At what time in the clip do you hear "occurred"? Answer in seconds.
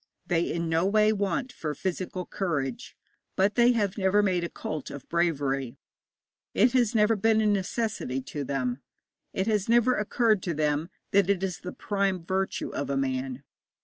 9.95-10.41